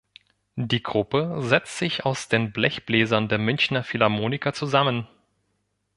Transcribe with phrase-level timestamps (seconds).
[0.55, 5.07] Die Gruppe setzt sich aus den Blechbläsern der Münchner Philharmoniker zusammen.